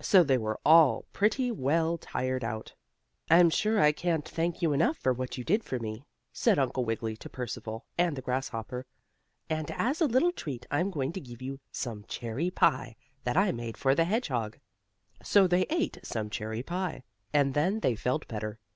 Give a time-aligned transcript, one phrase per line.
[0.00, 2.74] So they were all pretty well tired out.
[3.30, 6.84] "I'm sure I can't thank you enough for what you did for me," said Uncle
[6.84, 8.86] Wiggily to Percival, and the grasshopper.
[9.48, 13.52] "And as a little treat I'm going to give you some cherry pie that I
[13.52, 14.58] made for the hedgehog."
[15.22, 18.58] So they ate some cherry pie, and then they felt better.